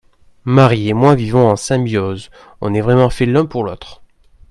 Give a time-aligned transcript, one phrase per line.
[0.45, 4.01] Marie et moi vivons en symbiose, on est vraiment fait l'un pour l'autre.